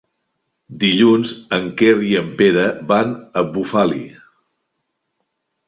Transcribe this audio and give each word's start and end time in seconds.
Dilluns 0.83 1.33
en 1.57 1.67
Quer 1.83 1.91
i 2.09 2.17
en 2.23 2.33
Pere 2.41 2.65
van 2.95 3.13
a 3.43 3.47
Bufali. 3.53 4.03